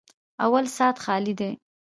[0.45, 1.51] _اول سات خالي دی.